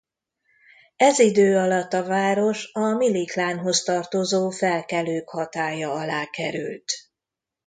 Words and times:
Ez 0.95 1.19
idő 1.19 1.57
alatt 1.57 1.93
a 1.93 2.03
város 2.03 2.69
a 2.73 2.79
Milli 2.79 3.25
klánhoz 3.25 3.83
tartozó 3.83 4.49
felkelők 4.49 5.29
hatálya 5.29 5.91
alá 5.91 6.25
került. 6.25 6.91